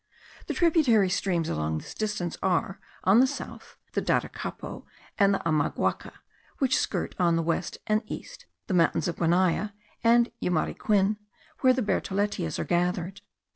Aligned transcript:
The 0.47 0.55
tributary 0.55 1.11
streams 1.11 1.47
along 1.47 1.77
this 1.77 1.93
distance 1.93 2.35
are, 2.41 2.79
on 3.03 3.19
the 3.19 3.27
south, 3.27 3.77
the 3.93 4.01
Daracapo 4.01 4.83
and 5.19 5.31
the 5.31 5.41
Amaguaca; 5.45 6.13
which 6.57 6.75
skirt 6.75 7.13
on 7.19 7.35
the 7.35 7.43
west 7.43 7.77
and 7.85 8.01
east 8.07 8.47
the 8.65 8.73
mountains 8.73 9.07
of 9.07 9.17
Guanaya 9.17 9.73
and 10.03 10.31
Yumariquin, 10.41 11.17
where 11.59 11.71
the 11.73 11.83
bertholletias 11.83 12.57
are 12.57 12.63
gathered. 12.63 13.21